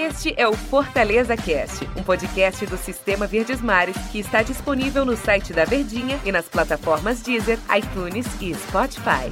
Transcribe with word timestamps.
Este 0.00 0.32
é 0.38 0.48
o 0.48 0.54
Fortaleza 0.54 1.36
Cast, 1.36 1.84
um 1.94 2.02
podcast 2.02 2.64
do 2.64 2.78
Sistema 2.78 3.26
Verdes 3.26 3.60
Mares 3.60 3.98
que 4.10 4.18
está 4.18 4.42
disponível 4.42 5.04
no 5.04 5.14
site 5.14 5.52
da 5.52 5.66
Verdinha 5.66 6.18
e 6.24 6.32
nas 6.32 6.48
plataformas 6.48 7.20
Deezer, 7.20 7.58
iTunes 7.76 8.26
e 8.40 8.54
Spotify. 8.54 9.30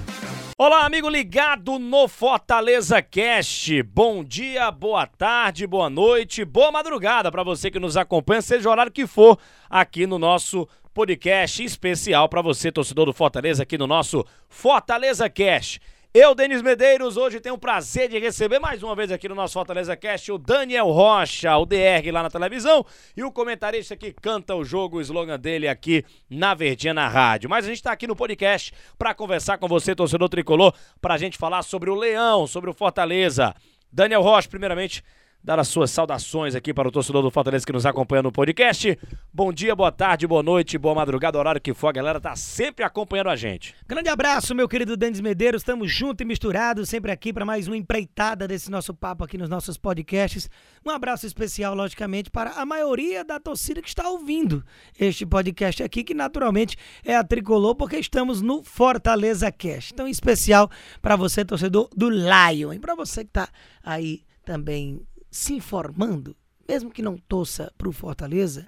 Olá, 0.58 0.84
amigo 0.84 1.08
ligado 1.08 1.78
no 1.78 2.06
Fortaleza 2.06 3.00
Cast. 3.00 3.82
Bom 3.82 4.22
dia, 4.22 4.70
boa 4.70 5.06
tarde, 5.06 5.66
boa 5.66 5.88
noite, 5.88 6.45
boa 6.45 6.71
madrugada 6.71 7.32
para 7.32 7.43
você 7.43 7.71
que 7.71 7.80
nos 7.80 7.96
acompanha, 7.96 8.43
seja 8.43 8.69
o 8.69 8.73
horário 8.73 8.93
que 8.93 9.07
for, 9.07 9.39
aqui 9.71 10.07
no 10.07 10.19
nosso 10.19 10.69
podcast 10.93 11.64
especial 11.64 12.29
para 12.29 12.43
você, 12.43 12.71
torcedor 12.71 13.07
do 13.07 13.14
Fortaleza, 13.14 13.62
aqui 13.62 13.79
no 13.79 13.87
nosso 13.87 14.23
Fortaleza 14.50 15.30
Cast. 15.30 15.80
Eu, 16.21 16.35
Denis 16.35 16.62
Medeiros, 16.62 17.16
hoje 17.16 17.39
tenho 17.39 17.55
o 17.55 17.59
prazer 17.59 18.09
de 18.09 18.18
receber 18.18 18.59
mais 18.59 18.82
uma 18.82 18.96
vez 18.96 19.12
aqui 19.12 19.29
no 19.29 19.37
nosso 19.37 19.53
Fortaleza 19.53 19.95
Cast 19.95 20.32
o 20.32 20.37
Daniel 20.37 20.89
Rocha, 20.89 21.57
o 21.57 21.64
DR 21.64 22.11
lá 22.11 22.25
na 22.25 22.29
televisão, 22.29 22.85
e 23.17 23.22
o 23.22 23.31
comentarista 23.31 23.96
que 23.96 24.13
canta 24.13 24.53
o 24.57 24.64
jogo, 24.64 24.96
o 24.96 25.00
slogan 25.00 25.39
dele 25.39 25.68
aqui 25.68 26.04
na 26.29 26.54
Verdinha 26.54 26.93
na 26.93 27.07
rádio. 27.07 27.49
Mas 27.49 27.64
a 27.64 27.68
gente 27.68 27.76
está 27.76 27.93
aqui 27.93 28.09
no 28.09 28.17
podcast 28.17 28.73
para 28.99 29.14
conversar 29.14 29.59
com 29.59 29.68
você, 29.68 29.95
torcedor 29.95 30.29
tricolor, 30.29 30.75
para 31.00 31.14
a 31.14 31.18
gente 31.18 31.39
falar 31.39 31.62
sobre 31.62 31.89
o 31.89 31.95
Leão, 31.95 32.48
sobre 32.48 32.69
o 32.69 32.75
Fortaleza. 32.75 33.55
Daniel 33.92 34.20
Rocha, 34.20 34.48
primeiramente, 34.48 35.05
dar 35.42 35.58
as 35.58 35.69
suas 35.69 35.91
saudações 35.91 36.55
aqui 36.55 36.74
para 36.74 36.88
o 36.88 36.92
torcedor 36.92 37.22
do 37.22 37.30
Fortaleza 37.30 37.64
que 37.64 37.72
nos 37.72 37.86
acompanha 37.86 38.22
no 38.22 38.33
podcast. 38.33 38.98
Bom 39.33 39.52
dia, 39.52 39.74
boa 39.74 39.92
tarde, 39.92 40.27
boa 40.27 40.42
noite, 40.42 40.77
boa 40.77 40.94
madrugada, 40.94 41.38
horário 41.38 41.61
que 41.61 41.72
for, 41.72 41.88
a 41.88 41.92
galera 41.92 42.20
tá 42.20 42.34
sempre 42.36 42.84
acompanhando 42.84 43.30
a 43.30 43.36
gente. 43.36 43.74
Grande 43.86 44.08
abraço, 44.08 44.55
meu 44.55 44.69
querido 44.69 44.97
Denis 44.97 45.20
Medeiros, 45.20 45.62
estamos 45.62 45.91
juntos 45.91 46.22
e 46.22 46.27
misturados, 46.27 46.88
sempre 46.88 47.12
aqui 47.12 47.33
para 47.33 47.44
mais 47.44 47.66
uma 47.66 47.77
empreitada 47.77 48.48
desse 48.48 48.70
nosso 48.70 48.92
papo 48.92 49.24
aqui 49.24 49.38
nos 49.38 49.48
nossos 49.48 49.78
podcasts. 49.78 50.50
Um 50.84 50.91
abraço 50.91 51.27
especial, 51.27 51.75
logicamente, 51.75 52.30
para 52.30 52.50
a 52.50 52.66
maioria 52.66 53.25
da 53.25 53.39
torcida 53.39 53.80
que 53.80 53.89
está 53.89 54.08
ouvindo 54.08 54.64
este 54.98 55.25
podcast 55.25 55.83
aqui, 55.83 56.02
que 56.02 56.14
naturalmente 56.14 56.77
é 57.05 57.17
a 57.17 57.25
Tricolor, 57.25 57.75
porque 57.75 57.97
estamos 57.97 58.42
no 58.42 58.62
Fortaleza 58.62 59.50
Cast. 59.52 59.92
Então, 59.95 60.06
em 60.06 60.11
especial 60.11 60.70
para 61.00 61.17
você, 61.17 61.45
torcedor 61.45 61.89
do 61.97 62.11
Lion, 62.11 62.73
e 62.73 62.78
para 62.78 62.95
você 62.95 63.25
que 63.25 63.30
tá 63.30 63.48
aí 63.83 64.23
também 64.45 65.06
se 65.31 65.55
informando, 65.55 66.37
mesmo 66.69 66.91
que 66.91 67.03
não 67.03 67.17
torça 67.17 67.73
para 67.77 67.89
o 67.89 67.93
Fortaleza, 67.93 68.67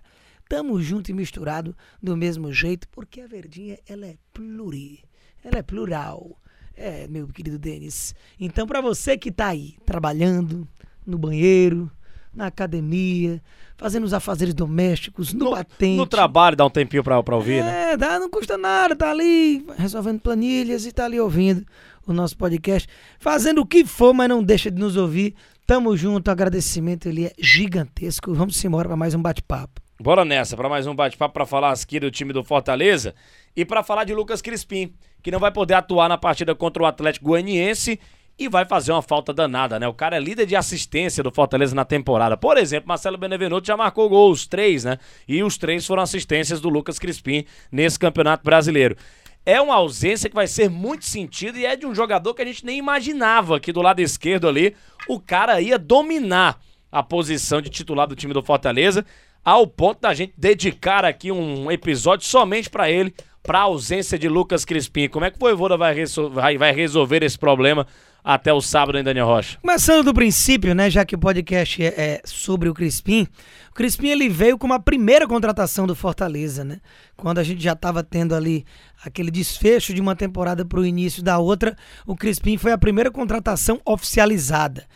tamo 0.48 0.80
junto 0.82 1.10
e 1.10 1.14
misturado 1.14 1.76
do 2.02 2.16
mesmo 2.16 2.52
jeito, 2.52 2.88
porque 2.88 3.20
a 3.20 3.26
Verdinha 3.26 3.78
ela 3.88 4.06
é 4.06 4.16
pluri, 4.32 5.04
ela 5.44 5.58
é 5.58 5.62
plural. 5.62 6.36
É, 6.76 7.06
meu 7.08 7.28
querido 7.28 7.58
Denis. 7.58 8.14
Então, 8.38 8.66
para 8.66 8.80
você 8.80 9.18
que 9.18 9.30
tá 9.30 9.48
aí 9.48 9.76
trabalhando 9.84 10.66
no 11.06 11.18
banheiro, 11.18 11.90
na 12.32 12.46
academia, 12.46 13.42
fazendo 13.76 14.04
os 14.04 14.14
afazeres 14.14 14.54
domésticos, 14.54 15.32
no, 15.32 15.46
no 15.46 15.50
batente. 15.50 15.96
No 15.96 16.06
trabalho, 16.06 16.56
dá 16.56 16.64
um 16.64 16.70
tempinho 16.70 17.02
pra, 17.02 17.22
pra 17.22 17.36
ouvir, 17.36 17.58
é, 17.58 17.62
né? 17.62 17.92
É, 17.92 17.96
dá, 17.96 18.18
não 18.18 18.30
custa 18.30 18.56
nada, 18.56 18.94
tá 18.94 19.10
ali 19.10 19.64
resolvendo 19.76 20.20
planilhas 20.20 20.86
e 20.86 20.92
tá 20.92 21.04
ali 21.04 21.18
ouvindo 21.20 21.66
o 22.06 22.12
nosso 22.12 22.36
podcast, 22.36 22.88
fazendo 23.18 23.60
o 23.60 23.66
que 23.66 23.84
for, 23.84 24.14
mas 24.14 24.28
não 24.28 24.42
deixa 24.42 24.70
de 24.70 24.80
nos 24.80 24.96
ouvir. 24.96 25.34
Tamo 25.70 25.96
junto, 25.96 26.28
agradecimento 26.28 27.08
ele 27.08 27.26
é 27.26 27.32
gigantesco. 27.38 28.34
Vamos 28.34 28.64
embora 28.64 28.88
para 28.88 28.96
mais 28.96 29.14
um 29.14 29.22
bate-papo. 29.22 29.80
Bora 30.00 30.24
nessa, 30.24 30.56
para 30.56 30.68
mais 30.68 30.84
um 30.84 30.96
bate-papo 30.96 31.32
para 31.32 31.46
falar 31.46 31.70
aqui 31.70 32.00
do 32.00 32.10
time 32.10 32.32
do 32.32 32.42
Fortaleza 32.42 33.14
e 33.54 33.64
para 33.64 33.84
falar 33.84 34.02
de 34.02 34.12
Lucas 34.12 34.42
Crispim, 34.42 34.92
que 35.22 35.30
não 35.30 35.38
vai 35.38 35.52
poder 35.52 35.74
atuar 35.74 36.08
na 36.08 36.18
partida 36.18 36.56
contra 36.56 36.82
o 36.82 36.86
Atlético 36.86 37.26
Goianiense 37.26 38.00
e 38.36 38.48
vai 38.48 38.64
fazer 38.64 38.90
uma 38.90 39.00
falta 39.00 39.32
danada, 39.32 39.78
né? 39.78 39.86
O 39.86 39.94
cara 39.94 40.16
é 40.16 40.18
líder 40.18 40.44
de 40.44 40.56
assistência 40.56 41.22
do 41.22 41.30
Fortaleza 41.30 41.72
na 41.72 41.84
temporada. 41.84 42.36
Por 42.36 42.56
exemplo, 42.56 42.88
Marcelo 42.88 43.16
Benevenuto 43.16 43.68
já 43.68 43.76
marcou 43.76 44.08
gols, 44.08 44.48
três, 44.48 44.82
né? 44.82 44.98
E 45.28 45.40
os 45.40 45.56
três 45.56 45.86
foram 45.86 46.02
assistências 46.02 46.60
do 46.60 46.68
Lucas 46.68 46.98
Crispim 46.98 47.44
nesse 47.70 47.96
Campeonato 47.96 48.42
Brasileiro 48.42 48.96
é 49.44 49.60
uma 49.60 49.74
ausência 49.74 50.28
que 50.28 50.34
vai 50.34 50.46
ser 50.46 50.68
muito 50.68 51.04
sentido 51.04 51.58
e 51.58 51.64
é 51.64 51.76
de 51.76 51.86
um 51.86 51.94
jogador 51.94 52.34
que 52.34 52.42
a 52.42 52.44
gente 52.44 52.64
nem 52.64 52.78
imaginava 52.78 53.58
que 53.58 53.72
do 53.72 53.82
lado 53.82 54.00
esquerdo 54.00 54.46
ali 54.46 54.74
o 55.08 55.18
cara 55.18 55.60
ia 55.60 55.78
dominar 55.78 56.60
a 56.92 57.02
posição 57.02 57.60
de 57.60 57.70
titular 57.70 58.06
do 58.06 58.16
time 58.16 58.34
do 58.34 58.42
Fortaleza, 58.42 59.04
ao 59.44 59.66
ponto 59.66 60.00
da 60.00 60.12
gente 60.12 60.34
dedicar 60.36 61.04
aqui 61.04 61.30
um 61.32 61.70
episódio 61.70 62.26
somente 62.26 62.68
para 62.68 62.90
ele, 62.90 63.14
para 63.42 63.60
a 63.60 63.62
ausência 63.62 64.18
de 64.18 64.28
Lucas 64.28 64.64
Crispim. 64.64 65.08
Como 65.08 65.24
é 65.24 65.30
que 65.30 65.36
o 65.36 65.40
Voivoda 65.40 65.76
vai, 65.76 65.94
vai, 66.30 66.58
vai 66.58 66.72
resolver 66.72 67.22
esse 67.22 67.38
problema 67.38 67.86
até 68.22 68.52
o 68.52 68.60
sábado, 68.60 68.98
hein, 68.98 69.04
Daniel 69.04 69.26
Rocha? 69.26 69.58
Começando 69.60 70.04
do 70.04 70.14
princípio, 70.14 70.74
né, 70.74 70.90
já 70.90 71.04
que 71.04 71.14
o 71.14 71.18
podcast 71.18 71.82
é, 71.82 71.86
é, 71.86 72.20
sobre 72.24 72.68
o 72.68 72.74
Crispim, 72.74 73.26
o 73.70 73.74
Crispim 73.74 74.08
ele 74.08 74.28
veio 74.28 74.58
como 74.58 74.74
a 74.74 74.80
primeira 74.80 75.26
contratação 75.26 75.86
do 75.86 75.94
Fortaleza, 75.94 76.64
né? 76.64 76.80
Quando 77.16 77.38
a 77.38 77.44
gente 77.44 77.62
já 77.62 77.72
estava 77.72 78.02
tendo 78.02 78.34
ali 78.34 78.64
aquele 79.04 79.30
desfecho 79.30 79.94
de 79.94 80.00
uma 80.00 80.16
temporada 80.16 80.64
para 80.64 80.80
o 80.80 80.86
início 80.86 81.22
da 81.22 81.38
outra, 81.38 81.76
o 82.06 82.16
Crispim 82.16 82.56
foi 82.56 82.72
a 82.72 82.78
primeira 82.78 83.10
contratação 83.10 83.80
oficializada. 83.84 84.86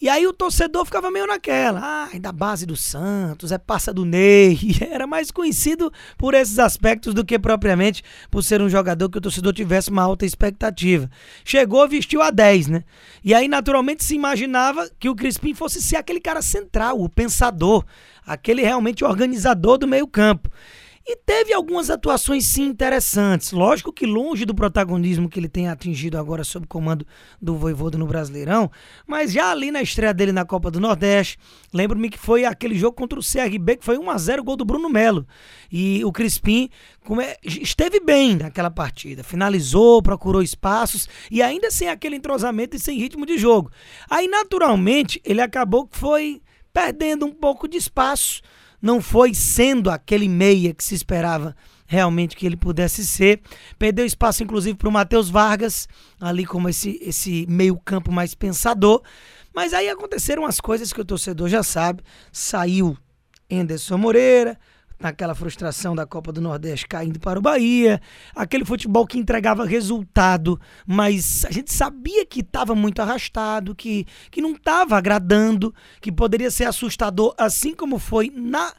E 0.00 0.10
aí 0.10 0.26
o 0.26 0.32
torcedor 0.32 0.84
ficava 0.84 1.10
meio 1.10 1.26
naquela, 1.26 1.80
ah, 1.82 2.18
da 2.18 2.30
base 2.30 2.66
do 2.66 2.76
Santos, 2.76 3.50
é 3.50 3.56
passa 3.56 3.94
do 3.94 4.04
Ney. 4.04 4.58
Era 4.92 5.06
mais 5.06 5.30
conhecido 5.30 5.90
por 6.18 6.34
esses 6.34 6.58
aspectos 6.58 7.14
do 7.14 7.24
que 7.24 7.38
propriamente 7.38 8.04
por 8.30 8.44
ser 8.44 8.60
um 8.60 8.68
jogador 8.68 9.08
que 9.08 9.16
o 9.16 9.20
torcedor 9.22 9.54
tivesse 9.54 9.88
uma 9.88 10.02
alta 10.02 10.26
expectativa. 10.26 11.10
Chegou, 11.42 11.88
vestiu 11.88 12.20
a 12.20 12.30
10, 12.30 12.66
né? 12.68 12.84
E 13.24 13.32
aí 13.32 13.48
naturalmente 13.48 14.04
se 14.04 14.14
imaginava 14.14 14.86
que 14.98 15.08
o 15.08 15.16
Crispim 15.16 15.54
fosse 15.54 15.80
ser 15.80 15.96
aquele 15.96 16.20
cara 16.20 16.42
central, 16.42 17.00
o 17.00 17.08
pensador, 17.08 17.82
aquele 18.26 18.62
realmente 18.62 19.02
organizador 19.02 19.78
do 19.78 19.88
meio-campo. 19.88 20.50
E 21.08 21.14
teve 21.14 21.52
algumas 21.52 21.88
atuações 21.88 22.46
sim 22.46 22.64
interessantes. 22.64 23.52
Lógico 23.52 23.92
que 23.92 24.04
longe 24.04 24.44
do 24.44 24.52
protagonismo 24.52 25.28
que 25.28 25.38
ele 25.38 25.48
tem 25.48 25.68
atingido 25.68 26.18
agora 26.18 26.42
sob 26.42 26.66
comando 26.66 27.06
do 27.40 27.54
Voivoda 27.54 27.96
no 27.96 28.08
Brasileirão, 28.08 28.68
mas 29.06 29.30
já 29.30 29.52
ali 29.52 29.70
na 29.70 29.80
estreia 29.80 30.12
dele 30.12 30.32
na 30.32 30.44
Copa 30.44 30.68
do 30.68 30.80
Nordeste, 30.80 31.38
lembro-me 31.72 32.10
que 32.10 32.18
foi 32.18 32.44
aquele 32.44 32.74
jogo 32.76 32.96
contra 32.96 33.20
o 33.20 33.22
CRB 33.22 33.76
que 33.76 33.84
foi 33.84 33.96
1 33.98 34.10
a 34.10 34.18
0 34.18 34.42
gol 34.42 34.56
do 34.56 34.64
Bruno 34.64 34.88
Melo. 34.88 35.24
E 35.70 36.04
o 36.04 36.10
Crispim 36.10 36.68
é, 37.22 37.38
esteve 37.44 38.00
bem 38.00 38.34
naquela 38.34 38.70
partida, 38.70 39.22
finalizou, 39.22 40.02
procurou 40.02 40.42
espaços 40.42 41.08
e 41.30 41.40
ainda 41.40 41.70
sem 41.70 41.88
aquele 41.88 42.16
entrosamento 42.16 42.74
e 42.74 42.80
sem 42.80 42.98
ritmo 42.98 43.24
de 43.24 43.38
jogo. 43.38 43.70
Aí 44.10 44.26
naturalmente 44.26 45.20
ele 45.24 45.40
acabou 45.40 45.86
que 45.86 45.96
foi 45.96 46.42
perdendo 46.72 47.24
um 47.24 47.32
pouco 47.32 47.68
de 47.68 47.76
espaço 47.76 48.42
não 48.80 49.00
foi 49.00 49.34
sendo 49.34 49.90
aquele 49.90 50.28
meia 50.28 50.74
que 50.74 50.84
se 50.84 50.94
esperava 50.94 51.54
realmente 51.86 52.36
que 52.36 52.44
ele 52.44 52.56
pudesse 52.56 53.06
ser. 53.06 53.40
Perdeu 53.78 54.04
espaço, 54.04 54.42
inclusive, 54.42 54.76
para 54.76 54.88
o 54.88 54.92
Matheus 54.92 55.30
Vargas, 55.30 55.88
ali 56.20 56.44
como 56.44 56.68
esse, 56.68 56.98
esse 57.00 57.46
meio-campo 57.48 58.10
mais 58.12 58.34
pensador. 58.34 59.02
Mas 59.54 59.72
aí 59.72 59.88
aconteceram 59.88 60.44
as 60.44 60.60
coisas 60.60 60.92
que 60.92 61.00
o 61.00 61.04
torcedor 61.04 61.48
já 61.48 61.62
sabe. 61.62 62.02
Saiu 62.30 62.96
Anderson 63.50 63.96
Moreira, 63.96 64.58
naquela 64.98 65.34
frustração 65.34 65.94
da 65.94 66.06
Copa 66.06 66.32
do 66.32 66.40
Nordeste 66.40 66.86
caindo 66.86 67.20
para 67.20 67.38
o 67.38 67.42
Bahia, 67.42 68.00
aquele 68.34 68.64
futebol 68.64 69.06
que 69.06 69.18
entregava 69.18 69.64
resultado, 69.64 70.58
mas 70.86 71.44
a 71.44 71.50
gente 71.50 71.72
sabia 71.72 72.24
que 72.24 72.40
estava 72.40 72.74
muito 72.74 73.00
arrastado, 73.00 73.74
que, 73.74 74.06
que 74.30 74.40
não 74.40 74.52
estava 74.52 74.96
agradando, 74.96 75.74
que 76.00 76.10
poderia 76.10 76.50
ser 76.50 76.64
assustador, 76.64 77.34
assim 77.38 77.74
como 77.74 77.98
foi 77.98 78.32
na 78.34 78.72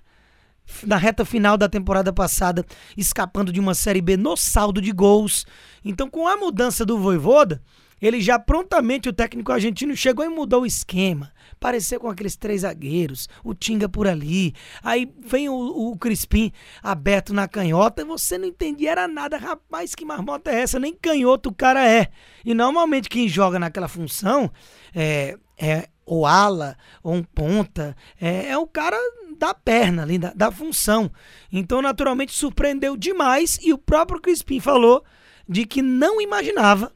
na 0.85 0.97
reta 0.97 1.23
final 1.23 1.57
da 1.57 1.69
temporada 1.69 2.11
passada, 2.11 2.65
escapando 2.97 3.53
de 3.53 3.59
uma 3.59 3.73
Série 3.73 4.01
B 4.01 4.17
no 4.17 4.35
saldo 4.35 4.81
de 4.81 4.91
gols. 4.91 5.45
Então, 5.83 6.09
com 6.09 6.27
a 6.27 6.35
mudança 6.35 6.85
do 6.85 6.97
Voivoda, 6.99 7.61
ele 8.01 8.21
já 8.21 8.37
prontamente, 8.37 9.09
o 9.09 9.13
técnico 9.13 9.51
argentino, 9.51 9.95
chegou 9.95 10.23
e 10.23 10.29
mudou 10.29 10.61
o 10.61 10.65
esquema. 10.65 11.31
Pareceu 11.59 11.99
com 11.99 12.09
aqueles 12.09 12.35
três 12.35 12.61
zagueiros, 12.61 13.27
o 13.43 13.53
Tinga 13.53 13.89
por 13.89 14.07
ali. 14.07 14.53
Aí 14.83 15.11
vem 15.19 15.49
o, 15.49 15.55
o 15.55 15.97
Crispim 15.97 16.51
aberto 16.83 17.33
na 17.33 17.47
canhota. 17.47 18.05
Você 18.05 18.37
não 18.37 18.47
entendia 18.47 18.91
era 18.91 19.07
nada. 19.07 19.37
Rapaz, 19.37 19.95
que 19.95 20.05
marmota 20.05 20.51
é 20.51 20.61
essa? 20.61 20.79
Nem 20.79 20.93
canhoto 20.93 21.49
o 21.49 21.53
cara 21.53 21.87
é. 21.87 22.09
E 22.45 22.53
normalmente 22.53 23.09
quem 23.09 23.27
joga 23.27 23.57
naquela 23.57 23.87
função 23.87 24.51
é, 24.93 25.37
é 25.57 25.89
ou 26.05 26.25
ala, 26.25 26.77
ou 27.03 27.13
um 27.13 27.23
ponta, 27.23 27.95
é, 28.19 28.47
é 28.47 28.57
o 28.57 28.65
cara 28.65 28.97
da 29.37 29.53
perna 29.53 30.03
ali, 30.03 30.17
da, 30.17 30.31
da 30.33 30.49
função. 30.49 31.11
Então, 31.51 31.81
naturalmente, 31.81 32.31
surpreendeu 32.31 32.95
demais. 32.95 33.59
E 33.61 33.73
o 33.73 33.77
próprio 33.77 34.21
Crispim 34.21 34.59
falou 34.61 35.03
de 35.47 35.65
que 35.65 35.81
não 35.81 36.21
imaginava 36.21 36.93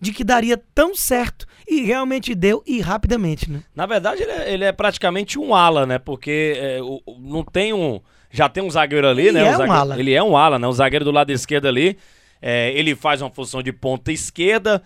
de 0.00 0.12
que 0.12 0.24
daria 0.24 0.56
tão 0.74 0.94
certo 0.94 1.46
e 1.68 1.82
realmente 1.82 2.34
deu 2.34 2.62
e 2.66 2.80
rapidamente, 2.80 3.50
né? 3.50 3.62
Na 3.74 3.86
verdade, 3.86 4.22
ele 4.22 4.32
é, 4.32 4.52
ele 4.52 4.64
é 4.64 4.72
praticamente 4.72 5.38
um 5.38 5.54
ala, 5.54 5.84
né? 5.86 5.98
Porque 5.98 6.54
é, 6.56 6.82
o, 6.82 7.00
não 7.18 7.44
tem 7.44 7.72
um. 7.72 8.00
Já 8.30 8.48
tem 8.48 8.62
um 8.62 8.70
zagueiro 8.70 9.08
ali, 9.08 9.28
ele 9.28 9.32
né? 9.32 9.46
É 9.46 9.50
um, 9.50 9.56
zagueiro, 9.56 9.72
ala. 9.72 9.98
Ele 9.98 10.12
é 10.14 10.22
um 10.22 10.36
ala, 10.36 10.58
né? 10.58 10.66
O 10.66 10.72
zagueiro 10.72 11.04
do 11.04 11.10
lado 11.10 11.30
esquerdo 11.30 11.68
ali. 11.68 11.98
É, 12.40 12.72
ele 12.72 12.94
faz 12.94 13.20
uma 13.20 13.30
função 13.30 13.62
de 13.62 13.72
ponta 13.72 14.10
esquerda. 14.10 14.82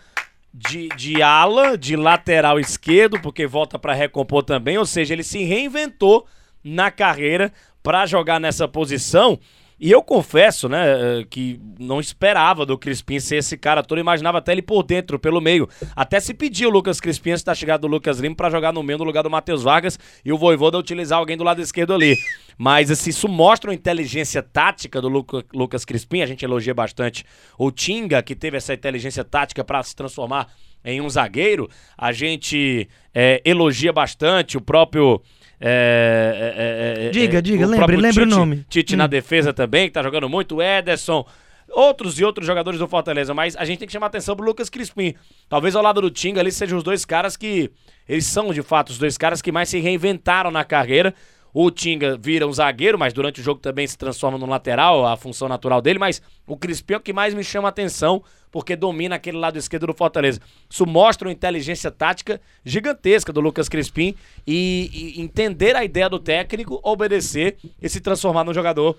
de, 0.54 0.88
de 0.90 1.20
ala, 1.20 1.76
de 1.76 1.96
lateral 1.96 2.60
esquerdo, 2.60 3.20
porque 3.20 3.44
volta 3.44 3.76
para 3.76 3.92
recompor 3.92 4.44
também, 4.44 4.78
ou 4.78 4.86
seja, 4.86 5.12
ele 5.12 5.24
se 5.24 5.42
reinventou 5.42 6.26
na 6.62 6.92
carreira 6.92 7.52
para 7.82 8.06
jogar 8.06 8.38
nessa 8.38 8.68
posição. 8.68 9.38
E 9.84 9.90
eu 9.90 10.02
confesso, 10.02 10.66
né, 10.66 10.80
eh, 11.20 11.26
que 11.28 11.60
não 11.78 12.00
esperava 12.00 12.64
do 12.64 12.78
Crispim 12.78 13.20
ser 13.20 13.36
esse 13.36 13.54
cara 13.54 13.82
todo, 13.82 13.98
imaginava 13.98 14.38
até 14.38 14.52
ele 14.52 14.62
por 14.62 14.82
dentro, 14.82 15.18
pelo 15.18 15.42
meio. 15.42 15.68
Até 15.94 16.18
se 16.20 16.32
pediu 16.32 16.70
o 16.70 16.72
Lucas 16.72 17.02
Crispim 17.02 17.32
antes 17.32 17.44
da 17.44 17.54
chegada 17.54 17.82
do 17.82 17.86
Lucas 17.86 18.18
Lima 18.18 18.34
para 18.34 18.48
jogar 18.48 18.72
no 18.72 18.82
meio 18.82 18.98
no 18.98 19.04
lugar 19.04 19.20
do 19.22 19.28
Matheus 19.28 19.62
Vargas 19.62 19.98
e 20.24 20.32
o 20.32 20.38
Voivoda 20.38 20.78
utilizar 20.78 21.18
alguém 21.18 21.36
do 21.36 21.44
lado 21.44 21.60
esquerdo 21.60 21.92
ali. 21.92 22.16
Mas 22.56 22.90
assim, 22.90 23.10
isso 23.10 23.28
mostra 23.28 23.68
uma 23.68 23.74
inteligência 23.74 24.42
tática 24.42 25.02
do 25.02 25.08
Luca, 25.10 25.44
Lucas 25.52 25.84
Crispim, 25.84 26.22
a 26.22 26.26
gente 26.26 26.42
elogia 26.42 26.72
bastante 26.72 27.22
o 27.58 27.70
Tinga, 27.70 28.22
que 28.22 28.34
teve 28.34 28.56
essa 28.56 28.72
inteligência 28.72 29.22
tática 29.22 29.62
para 29.62 29.82
se 29.82 29.94
transformar 29.94 30.48
em 30.82 31.02
um 31.02 31.10
zagueiro. 31.10 31.68
A 31.98 32.10
gente 32.10 32.88
é, 33.12 33.42
elogia 33.44 33.92
bastante 33.92 34.56
o 34.56 34.62
próprio 34.62 35.20
é, 35.66 36.98
é, 37.00 37.06
é, 37.06 37.10
diga, 37.10 37.40
diga, 37.40 37.66
lembre, 37.66 37.96
lembre 37.96 38.24
o 38.24 38.26
nome. 38.26 38.66
Tite 38.68 38.94
hum. 38.94 38.98
na 38.98 39.06
defesa 39.06 39.50
também, 39.50 39.86
que 39.86 39.94
tá 39.94 40.02
jogando 40.02 40.28
muito, 40.28 40.60
Ederson, 40.60 41.26
outros 41.70 42.20
e 42.20 42.24
outros 42.24 42.46
jogadores 42.46 42.78
do 42.78 42.86
Fortaleza, 42.86 43.32
mas 43.32 43.56
a 43.56 43.64
gente 43.64 43.78
tem 43.78 43.86
que 43.86 43.92
chamar 43.92 44.08
atenção 44.08 44.36
pro 44.36 44.44
Lucas 44.44 44.68
Crispim. 44.68 45.14
Talvez 45.48 45.74
ao 45.74 45.82
lado 45.82 46.02
do 46.02 46.10
Tinga 46.10 46.40
ali 46.40 46.52
sejam 46.52 46.76
os 46.76 46.84
dois 46.84 47.06
caras 47.06 47.34
que. 47.34 47.70
Eles 48.06 48.26
são, 48.26 48.52
de 48.52 48.60
fato, 48.62 48.90
os 48.90 48.98
dois 48.98 49.16
caras 49.16 49.40
que 49.40 49.50
mais 49.50 49.70
se 49.70 49.80
reinventaram 49.80 50.50
na 50.50 50.64
carreira. 50.64 51.14
O 51.56 51.70
Tinga 51.70 52.16
vira 52.16 52.48
um 52.48 52.52
zagueiro, 52.52 52.98
mas 52.98 53.12
durante 53.12 53.40
o 53.40 53.44
jogo 53.44 53.60
também 53.60 53.86
se 53.86 53.96
transforma 53.96 54.36
no 54.36 54.44
lateral, 54.44 55.06
a 55.06 55.16
função 55.16 55.48
natural 55.48 55.80
dele. 55.80 56.00
Mas 56.00 56.20
o 56.48 56.56
Crispim 56.56 56.94
é 56.94 56.96
o 56.96 57.00
que 57.00 57.12
mais 57.12 57.32
me 57.32 57.44
chama 57.44 57.68
a 57.68 57.70
atenção, 57.70 58.24
porque 58.50 58.74
domina 58.74 59.14
aquele 59.14 59.38
lado 59.38 59.56
esquerdo 59.56 59.86
do 59.86 59.94
Fortaleza. 59.94 60.40
Isso 60.68 60.84
mostra 60.84 61.28
uma 61.28 61.32
inteligência 61.32 61.92
tática 61.92 62.40
gigantesca 62.64 63.32
do 63.32 63.40
Lucas 63.40 63.68
Crispim 63.68 64.16
e, 64.44 65.14
e 65.16 65.20
entender 65.22 65.76
a 65.76 65.84
ideia 65.84 66.10
do 66.10 66.18
técnico, 66.18 66.80
obedecer 66.82 67.56
e 67.80 67.88
se 67.88 68.00
transformar 68.00 68.42
no 68.42 68.52
jogador 68.52 68.98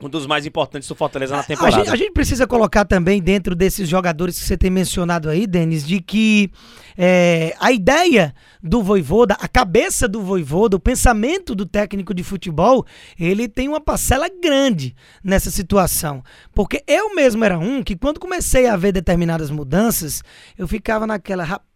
um 0.00 0.08
dos 0.08 0.26
mais 0.26 0.44
importantes 0.44 0.88
do 0.88 0.94
Fortaleza 0.94 1.36
na 1.36 1.42
temporada. 1.42 1.76
A 1.76 1.78
gente, 1.78 1.92
a 1.92 1.96
gente, 1.96 2.12
precisa 2.12 2.46
colocar 2.46 2.84
também 2.84 3.22
dentro 3.22 3.54
desses 3.54 3.88
jogadores 3.88 4.38
que 4.38 4.44
você 4.44 4.56
tem 4.56 4.70
mencionado 4.70 5.30
aí, 5.30 5.46
Denis, 5.46 5.86
de 5.86 6.00
que 6.00 6.50
é, 6.96 7.54
a 7.60 7.70
ideia 7.70 8.34
do 8.62 8.82
Voivoda, 8.82 9.36
a 9.40 9.46
cabeça 9.46 10.08
do 10.08 10.20
Voivoda, 10.20 10.76
o 10.76 10.80
pensamento 10.80 11.54
do 11.54 11.64
técnico 11.64 12.12
de 12.12 12.24
futebol, 12.24 12.84
ele 13.18 13.48
tem 13.48 13.68
uma 13.68 13.80
parcela 13.80 14.26
grande 14.28 14.96
nessa 15.22 15.50
situação. 15.50 16.22
Porque 16.52 16.82
eu 16.88 17.14
mesmo 17.14 17.44
era 17.44 17.58
um 17.58 17.82
que 17.82 17.96
quando 17.96 18.18
comecei 18.18 18.66
a 18.66 18.76
ver 18.76 18.92
determinadas 18.92 19.50
mudanças, 19.50 20.22
eu 20.58 20.66
ficava 20.66 21.06
naquela, 21.06 21.44
rapaz, 21.44 21.73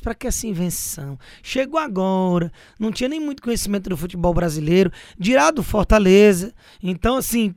para 0.00 0.14
que 0.14 0.26
essa 0.26 0.46
invenção? 0.46 1.18
Chegou 1.42 1.80
agora, 1.80 2.52
não 2.78 2.92
tinha 2.92 3.08
nem 3.08 3.20
muito 3.20 3.42
conhecimento 3.42 3.90
do 3.90 3.96
futebol 3.96 4.32
brasileiro, 4.32 4.92
dirá 5.18 5.50
do 5.50 5.62
Fortaleza. 5.62 6.54
Então, 6.82 7.16
assim, 7.16 7.54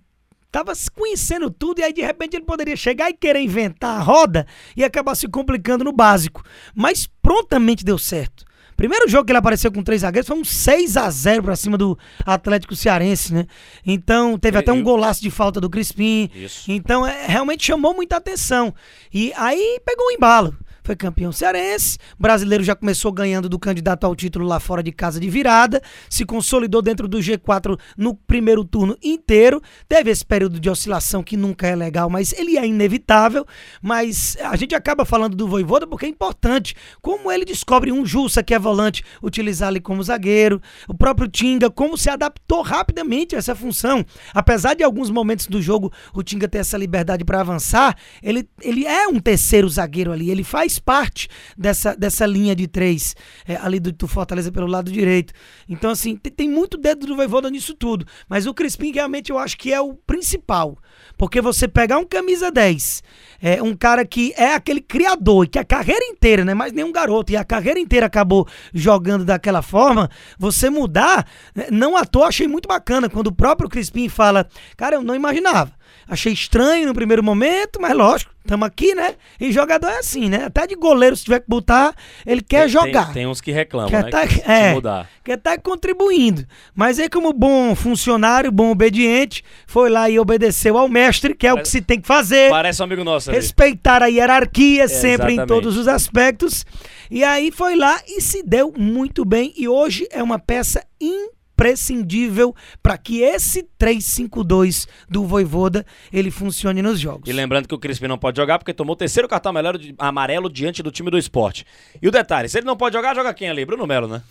tava 0.51 0.73
conhecendo 0.93 1.51
tudo 1.51 1.79
e 1.79 1.83
aí 1.83 1.93
de 1.93 2.01
repente 2.01 2.35
ele 2.35 2.45
poderia 2.45 2.75
chegar 2.75 3.09
e 3.09 3.13
querer 3.13 3.41
inventar 3.41 3.99
a 3.99 4.03
roda 4.03 4.47
e 4.75 4.83
acabar 4.83 5.13
se 5.15 5.27
complicando 5.27 5.83
no 5.83 5.91
básico. 5.91 6.43
Mas 6.73 7.07
prontamente 7.21 7.85
deu 7.85 7.97
certo. 7.97 8.45
Primeiro 8.75 9.07
jogo 9.07 9.25
que 9.25 9.31
ele 9.31 9.39
apareceu 9.39 9.71
com 9.71 9.81
três 9.81 10.01
zagueiros 10.01 10.27
foi 10.27 10.37
um 10.37 10.43
6 10.43 10.97
a 10.97 11.09
0 11.09 11.43
pra 11.43 11.55
cima 11.55 11.77
do 11.77 11.97
Atlético 12.25 12.75
Cearense, 12.75 13.33
né? 13.33 13.45
Então, 13.85 14.37
teve 14.37 14.57
até 14.57 14.71
um 14.73 14.83
golaço 14.83 15.21
de 15.21 15.31
falta 15.31 15.61
do 15.61 15.69
Crispim. 15.69 16.29
Isso. 16.35 16.69
Então, 16.69 17.07
é, 17.07 17.25
realmente 17.25 17.65
chamou 17.65 17.93
muita 17.93 18.17
atenção. 18.17 18.73
E 19.13 19.31
aí 19.37 19.79
pegou 19.85 20.07
o 20.07 20.09
um 20.09 20.11
embalo 20.11 20.57
foi 20.85 20.95
campeão 20.95 21.31
cearense. 21.31 21.97
O 22.17 22.21
brasileiro 22.21 22.63
já 22.63 22.75
começou 22.75 23.11
ganhando 23.11 23.49
do 23.49 23.57
candidato 23.57 24.05
ao 24.05 24.15
título 24.15 24.45
lá 24.45 24.59
fora 24.59 24.83
de 24.83 24.91
casa 24.91 25.19
de 25.19 25.29
virada, 25.29 25.81
se 26.09 26.25
consolidou 26.25 26.81
dentro 26.81 27.07
do 27.07 27.17
G4 27.17 27.77
no 27.97 28.15
primeiro 28.15 28.63
turno 28.63 28.97
inteiro. 29.03 29.61
Teve 29.87 30.11
esse 30.11 30.25
período 30.25 30.59
de 30.59 30.69
oscilação 30.69 31.23
que 31.23 31.35
nunca 31.35 31.67
é 31.67 31.75
legal, 31.75 32.09
mas 32.09 32.33
ele 32.33 32.57
é 32.57 32.65
inevitável. 32.65 33.45
Mas 33.81 34.37
a 34.41 34.55
gente 34.55 34.75
acaba 34.75 35.05
falando 35.05 35.35
do 35.35 35.47
Voivoda 35.47 35.87
porque 35.87 36.05
é 36.05 36.09
importante. 36.09 36.75
Como 37.01 37.31
ele 37.31 37.45
descobre 37.45 37.91
um 37.91 38.05
Jussa, 38.05 38.43
que 38.43 38.53
é 38.53 38.59
volante, 38.59 39.03
utilizar 39.21 39.69
ele 39.69 39.79
como 39.79 40.03
zagueiro. 40.03 40.61
O 40.87 40.93
próprio 40.93 41.27
Tinga, 41.27 41.69
como 41.69 41.97
se 41.97 42.09
adaptou 42.09 42.61
rapidamente 42.61 43.35
a 43.35 43.39
essa 43.39 43.55
função. 43.55 44.05
Apesar 44.33 44.75
de 44.75 44.83
alguns 44.83 45.09
momentos 45.09 45.47
do 45.47 45.61
jogo 45.61 45.91
o 46.13 46.21
Tinga 46.23 46.47
ter 46.47 46.59
essa 46.59 46.77
liberdade 46.77 47.25
para 47.25 47.41
avançar, 47.41 47.97
ele, 48.21 48.47
ele 48.61 48.85
é 48.85 49.07
um 49.07 49.19
terceiro 49.19 49.67
zagueiro 49.67 50.11
ali. 50.11 50.29
Ele 50.29 50.43
faz 50.43 50.74
faz 50.75 50.79
parte 50.79 51.29
dessa, 51.57 51.95
dessa 51.95 52.25
linha 52.25 52.55
de 52.55 52.67
três 52.67 53.15
é, 53.47 53.55
ali 53.57 53.79
do, 53.79 53.91
do, 53.91 54.07
Fortaleza 54.07 54.51
pelo 54.51 54.67
lado 54.67 54.91
direito. 54.91 55.33
Então, 55.67 55.91
assim, 55.91 56.15
tem, 56.15 56.31
tem 56.31 56.49
muito 56.49 56.77
dedo 56.77 57.05
do 57.05 57.15
Voivoda 57.15 57.49
nisso 57.49 57.73
tudo. 57.73 58.05
Mas 58.27 58.45
o 58.45 58.53
Crispim 58.53 58.91
realmente 58.91 59.31
eu 59.31 59.37
acho 59.37 59.57
que 59.57 59.73
é 59.73 59.81
o 59.81 59.93
principal. 59.93 60.77
Porque 61.17 61.41
você 61.41 61.67
pegar 61.67 61.97
um 61.97 62.05
camisa 62.05 62.51
10, 62.51 63.03
é, 63.41 63.61
um 63.61 63.75
cara 63.75 64.05
que 64.05 64.33
é 64.37 64.53
aquele 64.53 64.81
criador, 64.81 65.47
que 65.47 65.59
a 65.59 65.63
carreira 65.63 66.05
inteira, 66.05 66.43
não 66.43 66.51
é 66.51 66.55
mais 66.55 66.71
nenhum 66.71 66.91
garoto, 66.91 67.31
e 67.31 67.37
a 67.37 67.43
carreira 67.43 67.79
inteira 67.79 68.05
acabou 68.05 68.47
jogando 68.73 69.23
daquela 69.23 69.61
forma, 69.61 70.09
você 70.37 70.69
mudar, 70.69 71.27
né, 71.53 71.67
não 71.71 71.95
à 71.95 72.05
toa, 72.05 72.27
achei 72.27 72.47
muito 72.47 72.67
bacana 72.67 73.09
quando 73.09 73.27
o 73.27 73.35
próprio 73.35 73.69
Crispim 73.69 74.09
fala, 74.09 74.47
cara, 74.75 74.95
eu 74.95 75.03
não 75.03 75.15
imaginava. 75.15 75.73
Achei 76.07 76.31
estranho 76.31 76.87
no 76.87 76.93
primeiro 76.93 77.23
momento, 77.23 77.81
mas 77.81 77.95
lógico, 77.95 78.31
estamos 78.39 78.67
aqui, 78.67 78.93
né? 78.93 79.15
E 79.39 79.51
jogador 79.51 79.87
é 79.87 79.97
assim, 79.97 80.29
né? 80.29 80.45
Até 80.45 80.67
de 80.67 80.75
goleiro, 80.75 81.15
se 81.15 81.23
tiver 81.23 81.39
que 81.39 81.47
botar, 81.47 81.95
ele 82.23 82.41
quer 82.41 82.61
tem, 82.61 82.69
jogar. 82.69 83.05
Tem, 83.05 83.13
tem, 83.13 83.27
uns 83.27 83.41
que 83.41 83.51
reclamam, 83.51 83.89
quer 83.89 84.03
né? 84.03 84.09
Tá, 84.11 84.27
que, 84.27 84.41
é, 84.45 84.73
mudar. 84.73 85.09
Quer 85.23 85.37
estar 85.37 85.55
tá 85.55 85.57
contribuindo. 85.57 86.45
Mas 86.75 86.99
aí, 86.99 87.09
como 87.09 87.33
bom 87.33 87.73
funcionário, 87.73 88.51
bom 88.51 88.69
obediente, 88.69 89.43
foi 89.65 89.89
lá 89.89 90.07
e 90.07 90.19
obedeceu 90.19 90.77
ao 90.77 90.87
mestre, 90.87 91.33
que 91.33 91.47
é 91.47 91.49
Parece, 91.49 91.61
o 91.61 91.63
que 91.63 91.69
se 91.69 91.81
tem 91.81 91.99
que 91.99 92.07
fazer. 92.07 92.51
Parece 92.51 92.81
um 92.83 92.85
amigo 92.85 93.03
nosso. 93.03 93.31
Ali. 93.31 93.39
Respeitar 93.39 94.03
a 94.03 94.07
hierarquia 94.07 94.83
é, 94.83 94.87
sempre 94.87 95.33
exatamente. 95.33 95.41
em 95.41 95.47
todos 95.47 95.75
os 95.75 95.87
aspectos. 95.87 96.65
E 97.09 97.23
aí 97.23 97.51
foi 97.51 97.75
lá 97.75 97.99
e 98.07 98.21
se 98.21 98.43
deu 98.43 98.71
muito 98.77 99.25
bem. 99.25 99.53
E 99.57 99.67
hoje 99.67 100.07
é 100.11 100.21
uma 100.21 100.37
peça 100.37 100.85
importante 101.01 101.34
imprescindível 101.55 102.53
para 102.83 102.97
que 102.97 103.21
esse 103.21 103.67
3-5-2 103.79 104.87
do 105.09 105.25
Voivoda 105.25 105.85
ele 106.11 106.29
funcione 106.29 106.81
nos 106.81 106.99
jogos. 106.99 107.29
E 107.29 107.33
lembrando 107.33 107.67
que 107.67 107.73
o 107.73 107.79
Crispim 107.79 108.07
não 108.07 108.17
pode 108.17 108.37
jogar 108.37 108.59
porque 108.59 108.73
tomou 108.73 108.93
o 108.93 108.97
terceiro 108.97 109.27
cartão 109.27 109.51
amarelo, 109.51 109.79
amarelo 109.97 110.49
diante 110.49 110.83
do 110.83 110.91
time 110.91 111.09
do 111.09 111.17
esporte. 111.17 111.65
E 112.01 112.07
o 112.07 112.11
detalhe, 112.11 112.49
se 112.49 112.57
ele 112.59 112.65
não 112.65 112.75
pode 112.75 112.95
jogar, 112.95 113.15
joga 113.15 113.33
quem 113.33 113.49
ali? 113.49 113.65
Bruno 113.65 113.87
Melo, 113.87 114.07
né? 114.07 114.21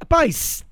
Rapaz, 0.00 0.64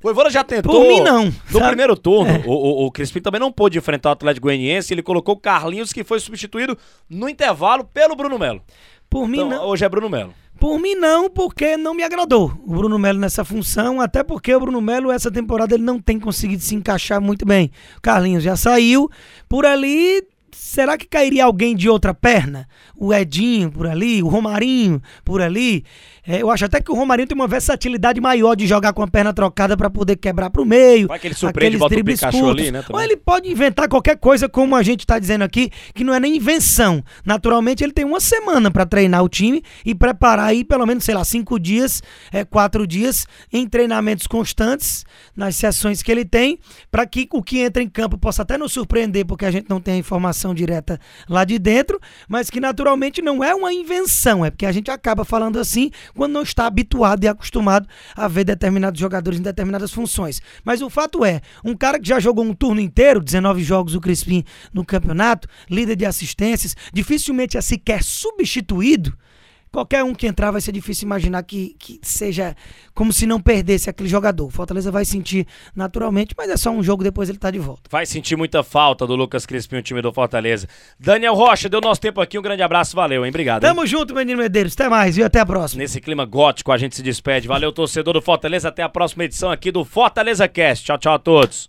Voivoda 0.00 0.30
já 0.30 0.42
tentou. 0.42 0.72
Por 0.72 0.88
mim, 0.88 1.00
não. 1.00 1.26
No 1.26 1.58
sabe? 1.58 1.66
primeiro 1.68 1.96
turno, 1.96 2.30
é. 2.32 2.42
o, 2.44 2.86
o, 2.86 2.90
Crispim 2.90 3.20
também 3.20 3.40
não 3.40 3.52
pôde 3.52 3.78
enfrentar 3.78 4.08
o 4.08 4.12
Atlético 4.12 4.48
Goianiense. 4.48 4.92
Ele 4.92 5.02
colocou 5.02 5.34
o 5.34 5.38
Carlinhos, 5.38 5.92
que 5.92 6.02
foi 6.02 6.18
substituído 6.18 6.76
no 7.08 7.28
intervalo 7.28 7.84
pelo 7.84 8.16
Bruno 8.16 8.36
Melo. 8.36 8.62
Por 9.12 9.28
mim, 9.28 9.36
então, 9.36 9.50
não. 9.50 9.64
Hoje 9.66 9.84
é 9.84 9.88
Bruno 9.90 10.08
Melo. 10.08 10.32
Por 10.58 10.78
mim 10.78 10.94
não, 10.94 11.28
porque 11.28 11.76
não 11.76 11.92
me 11.92 12.02
agradou 12.02 12.50
o 12.64 12.74
Bruno 12.76 12.98
Melo 12.98 13.18
nessa 13.18 13.44
função, 13.44 14.00
até 14.00 14.22
porque 14.24 14.54
o 14.54 14.60
Bruno 14.60 14.80
Melo 14.80 15.10
essa 15.10 15.30
temporada 15.30 15.74
ele 15.74 15.82
não 15.82 16.00
tem 16.00 16.18
conseguido 16.18 16.62
se 16.62 16.74
encaixar 16.74 17.20
muito 17.20 17.44
bem. 17.44 17.70
O 17.98 18.00
Carlinhos 18.00 18.42
já 18.42 18.56
saiu, 18.56 19.10
por 19.50 19.66
ali 19.66 20.22
será 20.52 20.96
que 20.96 21.06
cairia 21.06 21.44
alguém 21.44 21.74
de 21.74 21.88
outra 21.88 22.14
perna? 22.14 22.68
O 22.96 23.12
Edinho 23.12 23.70
por 23.70 23.86
ali, 23.86 24.22
o 24.22 24.28
Romarinho 24.28 25.02
por 25.24 25.40
ali. 25.40 25.84
É, 26.26 26.40
eu 26.40 26.50
acho 26.50 26.64
até 26.64 26.80
que 26.80 26.90
o 26.90 26.94
Romarinho 26.94 27.26
tem 27.26 27.34
uma 27.34 27.48
versatilidade 27.48 28.20
maior 28.20 28.54
de 28.54 28.66
jogar 28.66 28.92
com 28.92 29.02
a 29.02 29.08
perna 29.08 29.32
trocada 29.32 29.76
para 29.76 29.90
poder 29.90 30.16
quebrar 30.16 30.50
pro 30.50 30.64
meio. 30.64 31.08
Vai 31.08 31.18
que 31.18 31.26
ele 31.26 31.34
surpreende 31.34 31.78
bota 31.78 31.94
o 31.94 32.04
Pikachu 32.04 32.38
curtos. 32.38 32.60
ali, 32.60 32.70
né? 32.70 32.84
Ou 32.88 33.00
ele 33.00 33.16
pode 33.16 33.50
inventar 33.50 33.88
qualquer 33.88 34.16
coisa, 34.16 34.48
como 34.48 34.76
a 34.76 34.82
gente 34.82 35.06
tá 35.06 35.18
dizendo 35.18 35.42
aqui, 35.42 35.70
que 35.94 36.04
não 36.04 36.14
é 36.14 36.20
nem 36.20 36.36
invenção. 36.36 37.02
Naturalmente, 37.24 37.82
ele 37.82 37.92
tem 37.92 38.04
uma 38.04 38.20
semana 38.20 38.70
para 38.70 38.86
treinar 38.86 39.24
o 39.24 39.28
time 39.28 39.62
e 39.84 39.94
preparar 39.94 40.46
aí 40.46 40.64
pelo 40.64 40.86
menos, 40.86 41.04
sei 41.04 41.14
lá, 41.14 41.24
cinco 41.24 41.58
dias, 41.58 42.02
é, 42.32 42.44
quatro 42.44 42.86
dias 42.86 43.26
em 43.52 43.66
treinamentos 43.66 44.26
constantes, 44.26 45.04
nas 45.36 45.56
sessões 45.56 46.02
que 46.02 46.12
ele 46.12 46.24
tem, 46.24 46.58
para 46.90 47.04
que 47.06 47.28
o 47.32 47.42
que 47.42 47.58
entra 47.58 47.82
em 47.82 47.88
campo 47.88 48.16
possa 48.16 48.42
até 48.42 48.56
nos 48.56 48.72
surpreender, 48.72 49.26
porque 49.26 49.44
a 49.44 49.50
gente 49.50 49.66
não 49.68 49.80
tem 49.80 49.94
a 49.94 49.98
informação 49.98 50.41
direta 50.54 50.98
lá 51.28 51.44
de 51.44 51.58
dentro, 51.58 52.00
mas 52.28 52.50
que 52.50 52.58
naturalmente 52.58 53.22
não 53.22 53.44
é 53.44 53.54
uma 53.54 53.72
invenção, 53.72 54.44
é 54.44 54.50
porque 54.50 54.66
a 54.66 54.72
gente 54.72 54.90
acaba 54.90 55.24
falando 55.24 55.58
assim 55.58 55.90
quando 56.14 56.32
não 56.32 56.42
está 56.42 56.66
habituado 56.66 57.22
e 57.22 57.28
acostumado 57.28 57.88
a 58.16 58.26
ver 58.26 58.44
determinados 58.44 58.98
jogadores 58.98 59.38
em 59.38 59.42
determinadas 59.42 59.92
funções. 59.92 60.40
Mas 60.64 60.82
o 60.82 60.90
fato 60.90 61.24
é, 61.24 61.40
um 61.64 61.76
cara 61.76 62.00
que 62.00 62.08
já 62.08 62.18
jogou 62.18 62.44
um 62.44 62.54
turno 62.54 62.80
inteiro, 62.80 63.20
19 63.20 63.62
jogos 63.62 63.94
o 63.94 64.00
Crispim 64.00 64.44
no 64.72 64.84
campeonato, 64.84 65.46
líder 65.70 65.96
de 65.96 66.06
assistências, 66.06 66.74
dificilmente 66.92 67.56
é 67.56 67.60
sequer 67.60 68.02
substituído, 68.02 69.16
qualquer 69.72 70.04
um 70.04 70.14
que 70.14 70.26
entrar 70.26 70.50
vai 70.50 70.60
ser 70.60 70.70
difícil 70.72 71.06
imaginar 71.06 71.42
que, 71.42 71.74
que 71.78 71.98
seja 72.02 72.54
como 72.94 73.12
se 73.12 73.26
não 73.26 73.40
perdesse 73.40 73.88
aquele 73.88 74.08
jogador. 74.08 74.46
O 74.46 74.50
Fortaleza 74.50 74.90
vai 74.90 75.04
sentir 75.04 75.46
naturalmente, 75.74 76.34
mas 76.36 76.50
é 76.50 76.56
só 76.56 76.70
um 76.70 76.82
jogo, 76.82 77.02
depois 77.02 77.28
ele 77.28 77.38
tá 77.38 77.50
de 77.50 77.58
volta. 77.58 77.82
Vai 77.90 78.04
sentir 78.04 78.36
muita 78.36 78.62
falta 78.62 79.06
do 79.06 79.16
Lucas 79.16 79.46
Crispim, 79.46 79.76
o 79.76 79.82
time 79.82 80.02
do 80.02 80.12
Fortaleza. 80.12 80.68
Daniel 81.00 81.34
Rocha, 81.34 81.68
deu 81.68 81.80
nosso 81.80 82.00
tempo 82.00 82.20
aqui, 82.20 82.38
um 82.38 82.42
grande 82.42 82.62
abraço, 82.62 82.94
valeu, 82.94 83.24
hein? 83.24 83.30
Obrigado. 83.30 83.62
Tamo 83.62 83.80
hein? 83.80 83.86
junto, 83.86 84.14
menino 84.14 84.38
Medeiros. 84.38 84.74
Até 84.74 84.88
mais, 84.88 85.16
viu? 85.16 85.24
Até 85.24 85.40
a 85.40 85.46
próxima. 85.46 85.82
Nesse 85.82 86.00
clima 86.00 86.24
gótico, 86.24 86.70
a 86.70 86.76
gente 86.76 86.94
se 86.94 87.02
despede. 87.02 87.48
Valeu, 87.48 87.72
torcedor 87.72 88.14
do 88.14 88.22
Fortaleza. 88.22 88.68
Até 88.68 88.82
a 88.82 88.88
próxima 88.88 89.24
edição 89.24 89.50
aqui 89.50 89.72
do 89.72 89.84
Fortaleza 89.84 90.46
Cast. 90.46 90.84
Tchau, 90.84 90.98
tchau 90.98 91.14
a 91.14 91.18
todos. 91.18 91.68